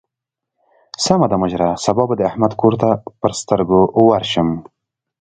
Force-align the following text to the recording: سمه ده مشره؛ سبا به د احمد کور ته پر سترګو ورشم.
سمه 1.05 1.27
ده 1.31 1.37
مشره؛ 1.41 1.69
سبا 1.85 2.03
به 2.09 2.15
د 2.17 2.21
احمد 2.29 2.51
کور 2.61 2.73
ته 2.81 2.89
پر 3.21 3.31
سترګو 3.41 3.79
ورشم. 4.07 4.49